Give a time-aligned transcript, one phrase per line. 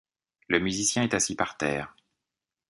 [0.47, 1.95] Le musicien est assis par terre.